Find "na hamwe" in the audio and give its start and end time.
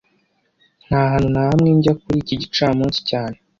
1.33-1.69